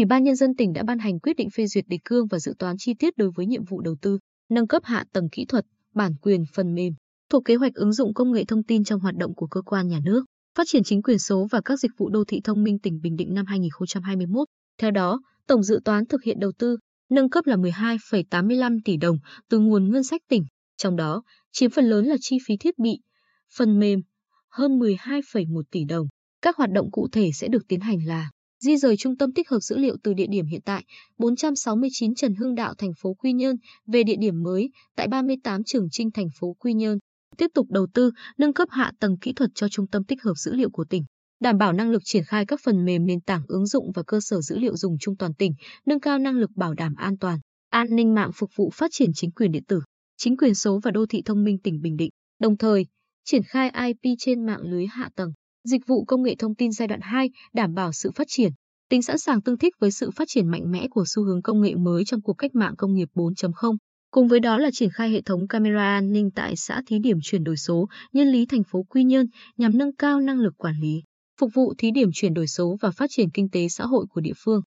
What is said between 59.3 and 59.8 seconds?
tương thích